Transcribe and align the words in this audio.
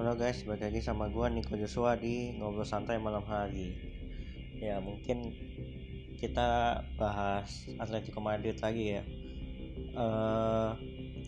Halo 0.00 0.16
guys, 0.16 0.40
balik 0.48 0.64
lagi 0.64 0.80
sama 0.80 1.12
gue 1.12 1.28
Niko 1.28 1.60
Joshua 1.60 1.92
di 1.92 2.32
Ngobrol 2.32 2.64
Santai 2.64 2.96
Malam 2.96 3.20
Hari. 3.20 3.68
Ya 4.56 4.80
mungkin 4.80 5.36
kita 6.16 6.80
bahas 6.96 7.68
Atletico 7.76 8.16
Madrid 8.24 8.56
lagi 8.64 8.96
ya. 8.96 9.04
Uh, 9.92 10.72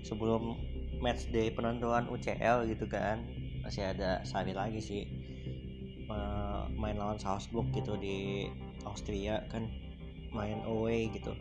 Sebelum 0.08 0.56
match 1.04 1.28
day 1.28 1.52
penentuan 1.52 2.08
UCL 2.08 2.64
gitu 2.72 2.88
kan 2.88 3.20
Masih 3.60 3.92
ada 3.92 4.24
sehari 4.24 4.56
lagi 4.56 4.80
sih. 4.80 5.04
Uh, 6.08 6.64
Main 6.72 6.96
lawan 6.96 7.20
Salzburg 7.20 7.68
gitu 7.76 8.00
di 8.00 8.48
Austria 8.88 9.44
kan 9.52 9.68
Main 10.32 10.64
away 10.64 11.12
gitu. 11.12 11.36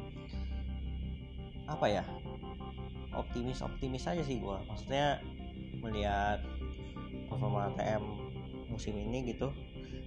Apa 1.63 1.87
ya? 1.87 2.03
Optimis 3.15 3.63
optimis 3.63 4.03
aja 4.03 4.19
sih 4.19 4.35
gue 4.43 4.57
maksudnya 4.67 5.23
melihat 5.79 6.43
performa 7.41 7.73
ATM 7.73 8.05
musim 8.69 8.93
ini 8.93 9.33
gitu. 9.33 9.49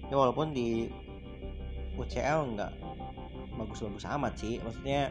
Ya 0.06 0.15
walaupun 0.15 0.55
di 0.55 0.87
UCL 1.98 2.55
nggak 2.55 2.73
bagus-bagus 3.59 4.06
amat 4.06 4.38
sih. 4.38 4.62
Maksudnya 4.62 5.11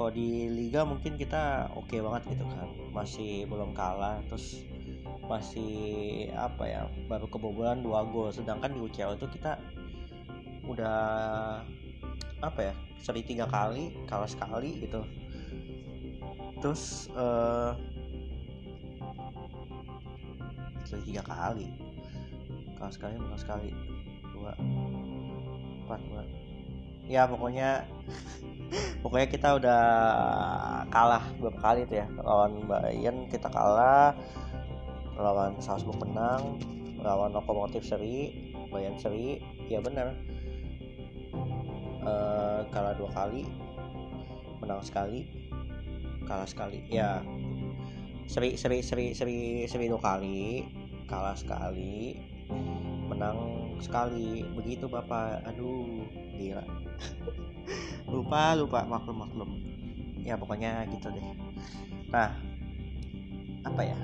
kalau 0.00 0.16
di 0.16 0.48
liga 0.48 0.88
mungkin 0.88 1.20
kita 1.20 1.68
oke 1.76 1.92
okay 1.92 2.00
banget 2.00 2.32
gitu 2.32 2.48
kan. 2.48 2.72
Masih 2.96 3.44
belum 3.52 3.76
kalah 3.76 4.24
terus 4.32 4.64
masih 5.28 6.32
apa 6.32 6.64
ya 6.64 6.88
baru 7.04 7.28
kebobolan 7.28 7.84
dua 7.84 8.08
gol. 8.08 8.32
Sedangkan 8.32 8.72
di 8.72 8.80
UCL 8.80 9.20
itu 9.20 9.28
kita 9.28 9.60
udah 10.64 11.00
apa 12.40 12.60
ya 12.64 12.74
seri 13.04 13.20
tiga 13.20 13.44
kali 13.44 13.92
kalah 14.08 14.24
sekali 14.24 14.88
gitu. 14.88 15.04
Terus 16.64 17.12
uh, 17.12 17.76
tiga 20.98 21.22
kali. 21.22 21.70
Kalah 22.80 22.92
sekali 22.96 23.14
menang 23.20 23.36
sekali. 23.36 23.70
Dua. 24.32 24.56
Empat 25.84 26.00
dua. 26.08 26.24
Ya 27.10 27.28
pokoknya 27.28 27.84
pokoknya 29.04 29.28
kita 29.28 29.48
udah 29.60 29.82
kalah 30.88 31.24
beberapa 31.36 31.60
kali 31.60 31.80
tuh 31.84 32.00
ya. 32.00 32.06
Lawan 32.24 32.64
Bayern 32.64 33.28
kita 33.28 33.52
kalah. 33.52 34.16
Lawan 35.20 35.60
Salzburg 35.60 36.00
menang. 36.00 36.56
Lawan 37.04 37.36
Lokomotif 37.36 37.84
seri 37.84 38.48
Bayern 38.72 38.96
seri. 38.96 39.44
Ya 39.68 39.84
benar. 39.84 40.16
Uh, 42.00 42.64
kalah 42.72 42.96
dua 42.96 43.12
kali. 43.12 43.44
Menang 44.64 44.80
sekali. 44.80 45.28
Kalah 46.24 46.48
sekali. 46.48 46.80
Ya. 46.88 47.20
Seri 48.24 48.56
seri 48.56 48.80
seri 48.80 49.12
seri 49.12 49.68
seri 49.68 49.84
dua 49.90 50.00
kali 50.00 50.79
kalah 51.10 51.34
sekali 51.34 52.14
menang 53.10 53.38
sekali. 53.82 54.46
Begitu 54.54 54.86
bapak. 54.86 55.42
Aduh 55.50 56.06
gila. 56.38 56.62
Lupa 58.14 58.54
lupa 58.54 58.86
maklum 58.86 59.26
maklum 59.26 59.50
ya 60.22 60.38
pokoknya 60.38 60.86
gitu 60.94 61.10
deh. 61.10 61.26
Nah 62.14 62.30
apa 63.66 63.82
ya? 63.82 63.98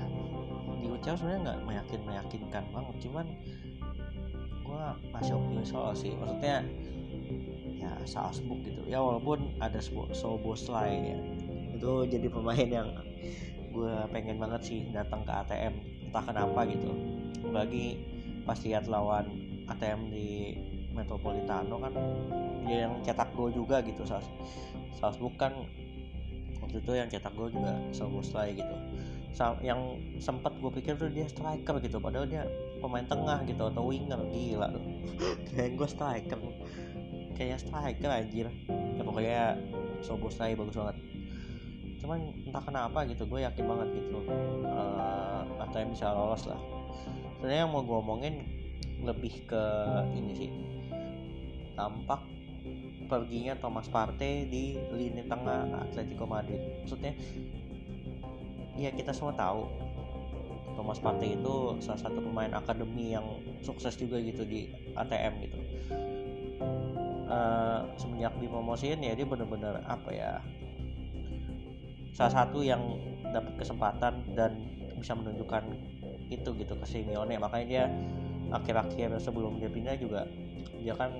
Di 0.83 0.87
ucap 0.91 1.15
sebenarnya 1.17 1.39
nggak 1.47 1.59
meyakin 1.63 2.01
meyakinkan 2.03 2.63
banget. 2.75 2.95
Cuman 3.07 3.25
gue 4.67 4.83
masih 5.15 5.33
optimis 5.39 5.71
soal 5.71 5.95
sih. 5.95 6.11
Maksudnya 6.19 6.67
ya 7.79 7.91
Salzburg 8.03 8.63
gitu. 8.67 8.83
Ya 8.87 8.99
walaupun 8.99 9.55
ada 9.63 9.79
Soboslai 10.11 11.15
ya. 11.15 11.19
Itu 11.77 12.03
jadi 12.09 12.27
pemain 12.27 12.67
yang 12.67 12.89
gue 13.71 13.95
pengen 14.11 14.39
banget 14.41 14.61
sih 14.63 14.79
datang 14.89 15.21
ke 15.27 15.31
ATM 15.31 15.73
entah 16.09 16.23
kenapa 16.23 16.63
gitu. 16.65 16.91
Bagi 17.51 17.99
pas 18.47 18.57
lihat 18.63 18.87
lawan 18.87 19.27
ATM 19.67 20.09
di 20.09 20.55
Metropolitano 20.95 21.77
kan 21.77 21.93
dia 22.65 22.87
yang 22.89 22.99
cetak 23.05 23.29
gol 23.37 23.53
juga 23.53 23.83
gitu. 23.85 24.07
Salzburg 24.97 25.35
kan 25.37 25.53
waktu 26.63 26.81
itu 26.81 26.91
yang 26.95 27.07
cetak 27.11 27.35
gol 27.37 27.53
juga 27.53 27.77
Soboslai 27.93 28.57
gitu. 28.57 28.75
Yang 29.61 30.01
sempat 30.17 30.57
gue 30.57 30.71
pikir 30.81 30.97
tuh 30.97 31.13
dia 31.13 31.29
striker 31.29 31.77
gitu 31.85 32.01
padahal 32.01 32.25
dia 32.25 32.49
pemain 32.81 33.05
tengah 33.05 33.45
gitu 33.45 33.69
atau 33.69 33.85
winger 33.85 34.17
gila. 34.33 34.73
Kayak 35.53 35.77
gue 35.77 35.87
striker. 35.87 36.39
Kayak 37.37 37.61
striker 37.61 38.09
anjir. 38.09 38.49
Ya 38.97 39.01
pokoknya 39.05 39.61
Soboslai 40.01 40.57
bagus 40.57 40.73
banget 40.73 40.97
cuman 41.97 42.19
entah 42.45 42.63
kenapa 42.63 43.03
gitu 43.09 43.25
gue 43.25 43.41
yakin 43.41 43.65
banget 43.65 43.87
gitu. 43.97 44.19
Uh, 44.67 45.27
yang 45.77 45.93
bisa 45.93 46.09
lolos 46.11 46.43
lah. 46.49 46.59
Sebenarnya 47.37 47.61
yang 47.65 47.71
mau 47.71 47.85
gue 47.85 47.97
omongin 47.97 48.35
lebih 49.05 49.45
ke 49.45 49.63
ini 50.17 50.33
sih. 50.33 50.49
Tampak 51.77 52.25
perginya 53.07 53.53
Thomas 53.61 53.87
Partey 53.87 54.49
di 54.49 54.75
lini 54.91 55.23
tengah 55.29 55.69
Atletico 55.85 56.25
Madrid. 56.25 56.59
Maksudnya 56.83 57.13
ya 58.77 58.89
kita 58.93 59.13
semua 59.13 59.37
tahu 59.37 59.69
Thomas 60.73 60.97
Partey 61.01 61.37
itu 61.37 61.77
salah 61.81 62.01
satu 62.01 62.19
pemain 62.21 62.53
akademi 62.57 63.13
yang 63.13 63.25
sukses 63.61 63.93
juga 63.97 64.17
gitu 64.17 64.41
di 64.45 64.73
ATM 64.97 65.33
gitu. 65.45 65.57
Uh, 67.27 67.83
semenjak 67.99 68.33
dipromosiin 68.39 69.03
ya 69.03 69.11
dia 69.11 69.27
bener-bener 69.27 69.83
apa 69.83 70.09
ya 70.15 70.39
salah 72.15 72.43
satu 72.43 72.63
yang 72.63 72.81
dapat 73.31 73.59
kesempatan 73.59 74.23
dan 74.33 74.51
bisa 74.97 75.13
menunjukkan 75.13 75.63
itu 76.27 76.49
gitu 76.57 76.73
ke 76.75 76.85
Simeone 76.85 77.39
makanya 77.39 77.65
dia 77.67 77.83
akhir-akhir 78.51 79.19
sebelum 79.19 79.59
dia 79.59 79.71
pindah 79.71 79.95
juga 79.99 80.27
dia 80.79 80.95
kan 80.95 81.11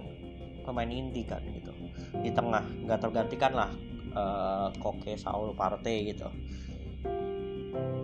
pemain 0.67 0.91
inti 0.91 1.23
kan 1.23 1.39
gitu. 1.47 1.71
Di 2.19 2.31
tengah 2.35 2.63
nggak 2.83 2.99
tergantikan 2.99 3.55
lah 3.55 3.71
uh, 4.11 4.67
Koke 4.83 5.15
Saul 5.15 5.55
Partey 5.55 6.11
gitu. 6.11 6.27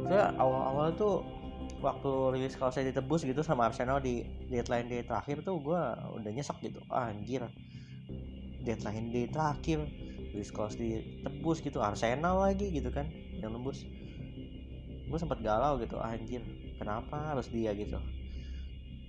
Saya 0.07 0.31
awal-awal 0.39 0.95
tuh 0.95 1.23
waktu 1.83 2.39
rilis 2.39 2.55
kalau 2.55 2.71
saya 2.71 2.87
ditebus 2.87 3.27
gitu 3.27 3.43
sama 3.43 3.67
Arsenal 3.67 3.99
di 3.99 4.23
deadline 4.47 4.87
day 4.87 5.03
terakhir 5.03 5.43
tuh 5.43 5.59
gue 5.59 5.81
udah 6.19 6.31
nyesek 6.31 6.63
gitu. 6.63 6.79
Ah, 6.87 7.11
anjir. 7.11 7.43
Deadline 8.63 9.11
day 9.11 9.27
terakhir 9.27 9.83
Luis 10.33 10.49
Cost 10.49 10.81
ditebus 10.81 11.61
gitu 11.61 11.79
Arsenal 11.79 12.41
lagi 12.41 12.73
gitu 12.73 12.89
kan 12.89 13.07
yang 13.37 13.53
nembus. 13.53 13.85
Gue 15.07 15.19
sempat 15.21 15.39
galau 15.45 15.77
gitu 15.77 16.01
ah, 16.01 16.11
anjir 16.11 16.41
kenapa 16.81 17.37
harus 17.37 17.47
dia? 17.53 17.71
gitu. 17.77 18.01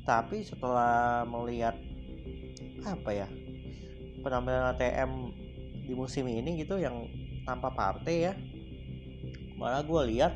Tapi 0.04 0.44
setelah 0.44 1.24
melihat 1.24 1.80
apa 2.84 3.10
ya 3.16 3.28
penampilan 4.20 4.76
ATM 4.76 5.32
di 5.88 5.92
musim 5.96 6.28
ini 6.28 6.60
gitu 6.60 6.76
yang 6.76 7.08
tanpa 7.44 7.72
partai 7.72 8.16
ya 8.28 8.32
malah 9.56 9.84
gue 9.84 10.00
lihat 10.16 10.32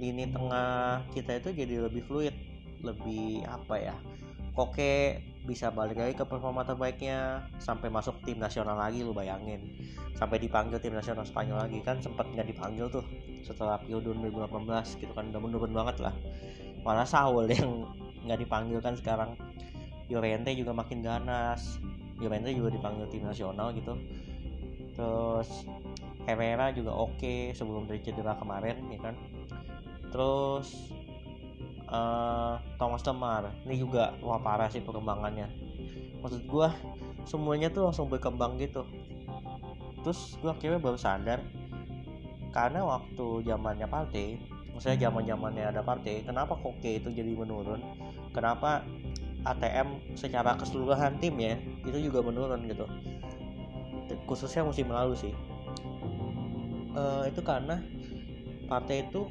lini 0.00 0.28
tengah 0.32 1.04
kita 1.12 1.40
itu 1.40 1.48
jadi 1.52 1.74
lebih 1.88 2.02
fluid 2.04 2.34
lebih 2.82 3.46
apa 3.46 3.74
ya 3.78 3.96
koke 4.56 5.22
bisa 5.42 5.74
balik 5.74 5.98
lagi 5.98 6.14
ke 6.14 6.22
performa 6.22 6.62
terbaiknya 6.62 7.42
sampai 7.58 7.90
masuk 7.90 8.22
tim 8.22 8.38
nasional 8.38 8.78
lagi 8.78 9.02
lu 9.02 9.10
bayangin. 9.10 9.74
Sampai 10.14 10.38
dipanggil 10.38 10.78
tim 10.78 10.94
nasional 10.94 11.26
Spanyol 11.26 11.66
lagi 11.66 11.82
kan 11.82 11.98
sempat 11.98 12.30
nggak 12.30 12.46
dipanggil 12.46 12.86
tuh 12.86 13.02
setelah 13.42 13.82
Piala 13.82 14.14
2018 14.14 15.02
gitu 15.02 15.12
kan 15.12 15.34
udah 15.34 15.42
menurun 15.42 15.72
banget 15.74 15.98
lah. 15.98 16.14
Malah 16.86 17.06
Saul 17.06 17.50
yang 17.50 17.90
nggak 18.26 18.38
dipanggil 18.38 18.78
kan 18.78 18.94
sekarang. 18.94 19.34
Llorente 20.06 20.54
juga 20.54 20.70
makin 20.70 21.02
ganas. 21.02 21.82
Llorente 22.22 22.54
juga 22.54 22.70
dipanggil 22.70 23.10
tim 23.10 23.26
nasional 23.26 23.74
gitu. 23.74 23.98
Terus 24.94 25.66
Herrera 26.22 26.70
juga 26.70 26.94
oke 26.94 27.18
okay 27.18 27.38
sebelum 27.50 27.90
dari 27.90 27.98
kemarin 27.98 28.78
ya 28.94 29.00
kan. 29.02 29.14
Terus 30.14 30.94
uh, 31.92 32.56
Thomas 32.80 33.04
Lemar 33.04 33.52
ini 33.68 33.76
juga 33.78 34.16
wah 34.24 34.40
parah 34.40 34.72
sih 34.72 34.80
perkembangannya. 34.80 35.46
Maksud 36.24 36.42
gue 36.48 36.68
semuanya 37.28 37.68
tuh 37.68 37.86
langsung 37.86 38.08
berkembang 38.08 38.56
gitu. 38.58 38.88
Terus 40.02 40.40
gue 40.40 40.50
akhirnya 40.50 40.80
baru 40.82 40.98
sadar 40.98 41.44
karena 42.52 42.84
waktu 42.84 43.48
zamannya 43.48 43.88
partai 43.88 44.36
maksudnya 44.76 45.08
zaman 45.08 45.24
zamannya 45.24 45.72
ada 45.72 45.80
partai 45.80 46.20
kenapa 46.24 46.56
koke 46.58 46.98
itu 46.98 47.08
jadi 47.12 47.32
menurun? 47.36 47.80
Kenapa 48.32 48.84
ATM 49.42 50.16
secara 50.16 50.56
keseluruhan 50.56 51.20
tim 51.20 51.36
ya 51.38 51.60
itu 51.84 52.08
juga 52.08 52.24
menurun 52.24 52.66
gitu? 52.66 52.88
Khususnya 54.28 54.64
musim 54.64 54.88
lalu 54.88 55.16
sih. 55.16 55.34
Uh, 56.92 57.24
itu 57.24 57.40
karena 57.40 57.80
partai 58.68 59.08
itu 59.08 59.24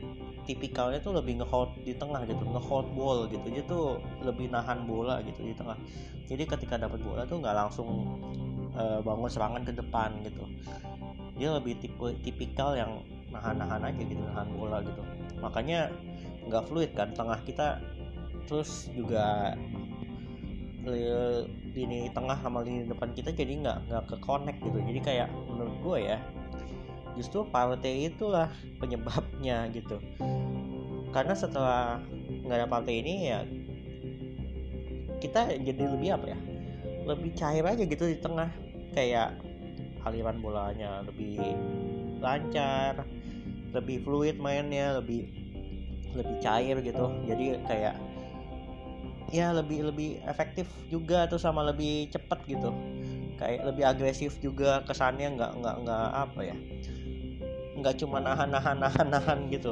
tipikalnya 0.46 1.00
tuh 1.02 1.14
lebih 1.16 1.42
ngehold 1.42 1.78
di 1.86 1.94
tengah 1.96 2.26
gitu 2.26 2.42
ngehold 2.42 2.88
ball 2.98 3.30
gitu. 3.30 3.48
Dia 3.50 3.64
tuh 3.66 4.02
lebih 4.26 4.50
nahan 4.50 4.86
bola 4.90 5.22
gitu 5.22 5.46
di 5.46 5.54
tengah. 5.54 5.78
Jadi 6.28 6.44
ketika 6.48 6.76
dapat 6.80 7.00
bola 7.04 7.28
tuh 7.28 7.40
nggak 7.40 7.56
langsung 7.56 7.90
uh, 8.76 9.00
bangun 9.04 9.30
serangan 9.30 9.64
ke 9.64 9.74
depan 9.76 10.10
gitu. 10.26 10.44
Dia 11.38 11.58
lebih 11.58 11.80
tipe 11.82 12.08
tipikal 12.22 12.78
yang 12.78 13.02
nahan-nahan 13.32 13.88
aja 13.88 14.02
gitu 14.02 14.22
nahan 14.22 14.50
bola 14.54 14.84
gitu. 14.84 15.02
Makanya 15.40 15.90
nggak 16.48 16.64
fluid 16.68 16.92
kan 16.98 17.14
tengah 17.14 17.40
kita 17.46 17.80
terus 18.50 18.90
juga 18.92 19.56
lini 21.72 22.10
tengah 22.10 22.42
sama 22.42 22.66
lini 22.66 22.90
depan 22.90 23.14
kita 23.14 23.30
jadi 23.30 23.54
nggak 23.62 23.78
nggak 23.88 24.04
ke 24.10 24.16
connect 24.20 24.60
gitu. 24.66 24.78
Jadi 24.82 25.00
kayak 25.00 25.30
menurut 25.50 25.76
gue 25.86 25.98
ya 26.10 26.18
justru 27.16 27.44
partai 27.48 28.12
itulah 28.12 28.50
penyebabnya 28.80 29.68
gitu. 29.76 30.00
Karena 31.12 31.36
setelah 31.36 32.00
nggak 32.48 32.58
ada 32.58 32.68
partai 32.68 33.04
ini 33.04 33.14
ya 33.28 33.40
kita 35.22 35.54
jadi 35.62 35.84
lebih 35.92 36.10
apa 36.18 36.26
ya 36.34 36.40
lebih 37.06 37.32
cair 37.36 37.64
aja 37.68 37.84
gitu 37.84 38.06
di 38.08 38.18
tengah. 38.20 38.50
Kayak 38.92 39.40
aliran 40.04 40.44
bolanya 40.44 41.06
lebih 41.08 41.40
lancar 42.20 43.06
lebih 43.72 44.04
fluid 44.04 44.36
mainnya 44.38 45.00
lebih 45.00 45.32
lebih 46.16 46.38
cair 46.44 46.76
gitu. 46.84 47.08
Jadi 47.28 47.60
kayak 47.68 47.96
ya 49.32 49.56
lebih 49.56 49.88
lebih 49.88 50.20
efektif 50.28 50.68
juga 50.92 51.24
tuh 51.32 51.40
sama 51.40 51.64
lebih 51.64 52.12
cepet 52.12 52.40
gitu. 52.52 52.72
Kayak 53.40 53.74
lebih 53.74 53.84
agresif 53.88 54.38
juga 54.44 54.84
kesannya 54.86 55.34
nggak 55.40 55.52
nggak 55.64 55.76
nggak 55.88 56.08
apa 56.14 56.40
ya 56.46 56.58
nggak 57.78 57.96
cuma 58.04 58.20
nahan 58.20 58.52
nahan 58.52 58.78
nahan 58.80 59.08
nahan 59.08 59.40
gitu. 59.48 59.72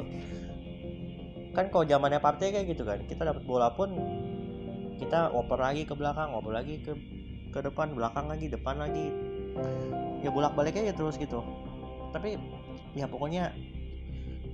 Kan 1.52 1.68
kalau 1.68 1.84
zamannya 1.84 2.22
partai 2.22 2.54
kayak 2.54 2.72
gitu 2.72 2.86
kan 2.86 3.02
kita 3.10 3.26
dapat 3.26 3.42
bola 3.44 3.74
pun 3.74 3.90
kita 5.02 5.32
oper 5.34 5.58
lagi 5.58 5.82
ke 5.88 5.92
belakang 5.96 6.30
oper 6.36 6.52
lagi 6.54 6.78
ke 6.80 6.92
ke 7.50 7.58
depan 7.60 7.92
belakang 7.92 8.30
lagi 8.30 8.46
depan 8.46 8.78
lagi. 8.78 9.10
Ya 10.20 10.30
bolak 10.30 10.54
balik 10.54 10.78
aja 10.78 10.94
terus 10.94 11.18
gitu. 11.18 11.42
Tapi 12.14 12.38
ya 12.94 13.06
pokoknya 13.10 13.50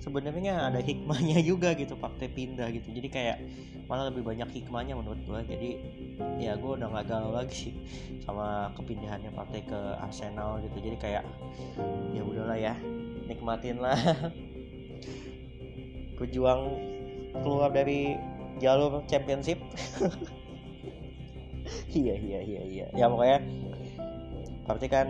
sebenarnya 0.01 0.73
ada 0.73 0.81
hikmahnya 0.81 1.41
juga 1.51 1.73
gitu 1.77 1.97
partai 1.97 2.29
pindah 2.31 2.69
gitu. 2.73 2.93
Jadi 2.93 3.09
kayak 3.09 3.37
malah 3.87 4.11
lebih 4.11 4.27
banyak 4.27 4.51
hikmahnya 4.51 4.99
menurut 4.99 5.21
gue 5.23 5.41
jadi 5.47 5.71
ya 6.43 6.59
gue 6.59 6.73
udah 6.75 6.91
gak 6.91 7.07
galau 7.07 7.31
lagi 7.31 7.71
sama 8.27 8.75
kepindahannya 8.75 9.31
partai 9.33 9.63
ke 9.65 9.79
Arsenal 10.03 10.59
gitu. 10.65 10.77
Jadi 10.83 10.97
kayak 10.99 11.25
ya 12.13 12.23
udahlah 12.23 12.59
ya 12.59 12.75
nikmatin 13.27 13.81
lah. 13.81 13.97
Berjuang 16.17 16.73
keluar 17.45 17.71
dari 17.71 18.17
jalur 18.61 19.05
championship. 19.07 19.61
Iya 21.97 22.13
iya 22.13 22.41
iya 22.45 22.63
iya. 22.63 22.87
Ya 22.93 23.09
pokoknya 23.09 23.41
berarti 24.69 24.87
kan 24.87 25.07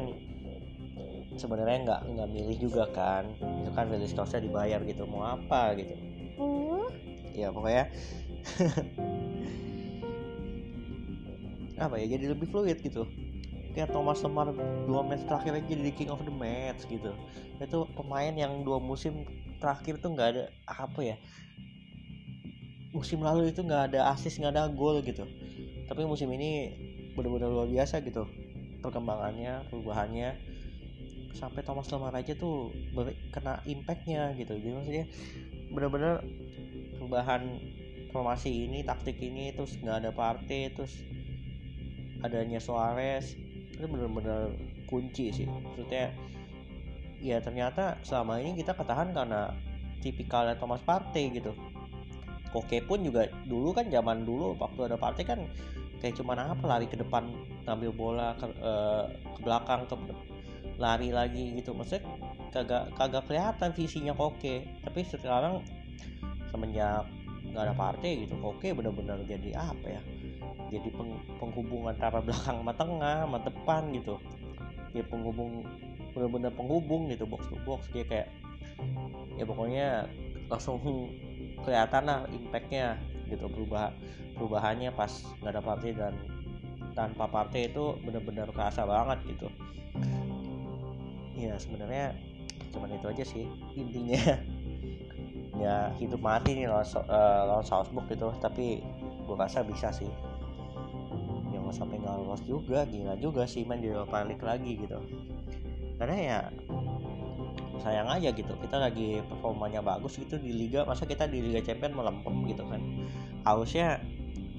sebenarnya 1.36 1.78
nggak 1.86 2.00
nggak 2.16 2.28
milih 2.32 2.56
juga 2.58 2.84
kan. 2.92 3.30
Itu 3.62 3.70
kan 3.72 3.88
release 3.92 4.16
cost 4.16 4.36
dibayar 4.36 4.80
gitu. 4.84 5.06
Mau 5.08 5.22
apa 5.24 5.76
gitu. 5.78 5.94
Uh. 6.36 6.88
ya 7.36 7.52
pokoknya. 7.52 7.92
Apa 11.76 12.00
ya 12.00 12.06
jadi 12.16 12.32
lebih 12.32 12.48
fluid 12.48 12.80
gitu. 12.80 13.04
Kayak 13.76 13.92
Thomas 13.92 14.24
Lemar 14.24 14.56
dua 14.88 15.04
match 15.04 15.28
terakhir 15.28 15.60
aja 15.60 15.68
jadi 15.68 15.92
king 15.92 16.08
of 16.08 16.24
the 16.24 16.32
match 16.32 16.88
gitu. 16.88 17.12
Itu 17.60 17.84
pemain 17.92 18.32
yang 18.32 18.64
dua 18.64 18.80
musim 18.80 19.28
terakhir 19.60 20.00
tuh 20.00 20.16
nggak 20.16 20.28
ada 20.32 20.44
apa 20.68 21.00
ya 21.00 21.16
musim 22.96 23.20
lalu 23.20 23.52
itu 23.52 23.60
nggak 23.60 23.92
ada 23.92 24.08
asis 24.16 24.40
nggak 24.40 24.56
ada 24.56 24.72
gol 24.72 25.04
gitu. 25.04 25.28
Tapi 25.84 26.02
musim 26.08 26.32
ini 26.32 26.72
benar-benar 27.12 27.52
luar 27.52 27.68
biasa 27.68 28.00
gitu. 28.00 28.24
Perkembangannya 28.80 29.68
perubahannya 29.68 30.55
sampai 31.36 31.60
Thomas 31.60 31.92
Lemar 31.92 32.16
aja 32.16 32.32
tuh 32.32 32.72
kena 33.30 33.60
impactnya 33.68 34.32
gitu. 34.40 34.56
Jadi 34.56 34.72
maksudnya 34.72 35.04
bener-bener 35.70 36.24
perubahan 36.96 37.60
formasi 38.10 38.64
ini 38.64 38.80
taktik 38.80 39.20
ini 39.20 39.52
terus 39.52 39.76
nggak 39.76 40.08
ada 40.08 40.10
partai 40.16 40.72
terus 40.72 40.96
adanya 42.24 42.56
Suarez 42.56 43.36
itu 43.76 43.84
bener-bener 43.84 44.56
kunci 44.88 45.28
sih. 45.36 45.44
Maksudnya 45.44 46.16
ya 47.20 47.44
ternyata 47.44 48.00
selama 48.00 48.40
ini 48.40 48.56
kita 48.56 48.72
ketahan 48.72 49.12
karena 49.12 49.52
tipikalnya 50.00 50.56
Thomas 50.56 50.80
Partey 50.80 51.28
gitu. 51.36 51.52
Koke 52.54 52.80
pun 52.88 53.04
juga 53.04 53.28
dulu 53.44 53.76
kan 53.76 53.92
zaman 53.92 54.24
dulu 54.24 54.56
waktu 54.56 54.88
ada 54.88 54.96
Partey 54.96 55.28
kan 55.28 55.44
kayak 56.00 56.16
cuma 56.16 56.36
apa 56.36 56.64
lari 56.64 56.86
ke 56.88 56.96
depan 56.96 57.28
ngambil 57.64 57.90
bola 57.92 58.28
ke, 58.36 58.46
uh, 58.60 59.08
ke 59.08 59.40
belakang 59.42 59.88
ke 59.88 59.96
lari 60.76 61.11
lagi 61.12 61.56
gitu. 61.56 61.73
Maksudnya 61.73 62.05
kagak 62.52 62.93
kagak 62.96 63.25
kelihatan 63.28 63.70
visinya 63.73 64.12
Koke. 64.12 64.64
Tapi 64.84 65.00
sekarang 65.08 65.64
semenjak 66.52 67.08
nggak 67.46 67.62
ada 67.62 67.75
partai 67.75 68.26
gitu 68.26 68.37
Koke 68.38 68.73
bener-bener 68.76 69.20
jadi 69.25 69.56
apa 69.56 69.87
ya? 69.87 70.02
Jadi 70.73 70.88
peng, 70.90 71.14
penghubung 71.38 71.87
antara 71.87 72.19
belakang 72.20 72.61
sama 72.61 72.73
tengah 72.75 73.17
sama 73.25 73.38
depan 73.43 73.82
gitu. 73.94 74.17
Ya 74.93 75.05
penghubung 75.06 75.64
bener-bener 76.17 76.52
penghubung 76.52 77.08
gitu 77.12 77.25
box 77.28 77.49
to 77.49 77.56
box. 77.64 77.88
Dia 77.93 78.05
kayak 78.05 78.28
ya 79.37 79.44
pokoknya 79.44 80.08
langsung 80.49 80.81
kelihatan 81.64 82.02
lah 82.06 82.19
impactnya 82.31 83.00
gitu 83.26 83.50
berubah 83.50 83.90
perubahannya 84.38 84.93
pas 84.94 85.11
nggak 85.43 85.52
ada 85.56 85.62
partai 85.64 85.90
dan 85.96 86.14
tanpa 86.93 87.28
partai 87.28 87.69
itu 87.69 87.96
bener-bener 88.05 88.49
kerasa 88.52 88.87
banget 88.87 89.19
gitu 89.37 89.49
ya 91.36 91.54
sebenarnya 91.60 92.16
cuman 92.72 92.90
itu 92.96 93.06
aja 93.06 93.24
sih 93.24 93.44
intinya. 93.76 94.20
Ya 95.56 95.88
hidup 95.96 96.20
mati 96.20 96.52
nih 96.52 96.68
lawan, 96.68 96.84
uh, 96.84 97.42
lawan 97.48 97.64
Salzburg 97.64 98.04
gitu 98.12 98.28
tapi 98.44 98.84
gue 99.24 99.36
rasa 99.40 99.64
bisa 99.64 99.88
sih. 99.88 100.12
Yang 101.48 101.62
nggak 101.64 101.76
sampai 101.80 101.96
nggak 101.96 102.12
lolos 102.12 102.44
juga 102.44 102.84
gila 102.84 103.16
juga 103.16 103.48
sih 103.48 103.64
main 103.64 103.80
di 103.80 103.88
Europa 103.88 104.20
League 104.20 104.44
lagi 104.44 104.76
gitu. 104.76 105.00
Karena 105.96 106.16
ya 106.20 106.38
sayang 107.80 108.04
aja 108.12 108.36
gitu 108.36 108.52
kita 108.60 108.76
lagi 108.76 109.24
performanya 109.24 109.80
bagus 109.80 110.20
gitu 110.20 110.36
di 110.36 110.52
liga 110.52 110.84
masa 110.84 111.08
kita 111.08 111.24
di 111.24 111.40
liga 111.40 111.64
champion 111.64 111.96
melempem 111.96 112.52
gitu 112.52 112.60
kan. 112.68 112.84
Harusnya 113.48 114.04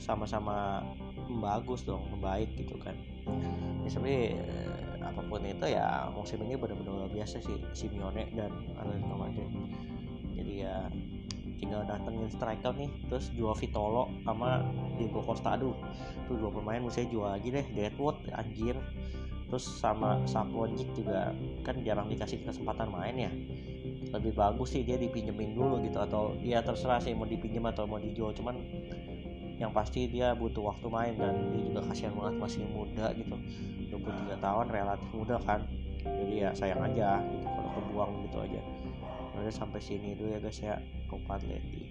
sama-sama 0.02 0.82
bagus 1.30 1.86
dong 1.86 2.10
membaik 2.10 2.50
gitu 2.58 2.74
kan. 2.82 2.98
Ya 3.86 3.90
sebenarnya 3.94 4.34
apa 5.18 5.26
pun 5.26 5.42
itu 5.42 5.66
ya 5.66 6.14
musim 6.14 6.38
ini 6.46 6.54
benar-benar 6.54 6.94
luar 6.94 7.10
biasa 7.10 7.42
sih 7.42 7.58
Simeone 7.74 8.30
dan 8.38 8.54
Atletico 8.78 9.18
Madrid. 9.18 9.50
Jadi 10.38 10.54
ya 10.62 10.86
tinggal 11.58 11.82
datengin 11.90 12.30
striker 12.30 12.70
nih 12.78 12.86
terus 13.10 13.34
jual 13.34 13.58
Vitolo 13.58 14.14
sama 14.22 14.62
Diego 15.02 15.26
Costa. 15.26 15.58
Aduh 15.58 15.74
tuh 16.30 16.38
dua 16.38 16.54
pemain 16.54 16.86
mesti 16.86 17.10
jual 17.10 17.34
lagi 17.34 17.50
deh 17.50 17.66
Deadwood 17.74 18.22
anjir. 18.30 18.78
Terus 19.50 19.66
sama 19.66 20.22
Saponjik 20.30 20.92
juga 20.94 21.34
kan 21.66 21.82
jarang 21.82 22.14
dikasih 22.14 22.46
kesempatan 22.46 22.94
main 22.94 23.18
ya. 23.18 23.32
Lebih 24.14 24.38
bagus 24.38 24.78
sih 24.78 24.86
dia 24.86 25.02
dipinjemin 25.02 25.58
dulu 25.58 25.82
gitu 25.82 25.98
atau 25.98 26.38
ya 26.46 26.62
terserah 26.62 27.02
sih 27.02 27.18
mau 27.18 27.26
dipinjem 27.26 27.66
atau 27.66 27.90
mau 27.90 27.98
dijual 27.98 28.38
cuman 28.38 28.54
yang 29.58 29.74
pasti 29.74 30.06
dia 30.06 30.38
butuh 30.38 30.70
waktu 30.70 30.88
main 30.90 31.14
dan 31.18 31.34
dia 31.54 31.62
juga 31.66 31.82
kasihan 31.90 32.14
banget 32.14 32.36
masih 32.38 32.64
muda 32.70 33.10
gitu. 33.18 33.36
23 33.90 34.38
tahun 34.38 34.66
relatif 34.70 35.10
muda 35.14 35.38
kan. 35.42 35.66
Jadi 36.06 36.34
ya 36.46 36.50
sayang 36.54 36.82
aja 36.86 37.20
gitu 37.26 37.46
kalau 37.46 37.72
kebuang 37.82 38.12
gitu 38.30 38.38
aja. 38.46 38.62
Udah 39.38 39.54
sampai 39.54 39.82
sini 39.82 40.18
dulu 40.18 40.34
ya 40.34 40.40
guys 40.42 40.62
ya 40.62 40.82
Kompat 41.10 41.46
Leti 41.46 41.88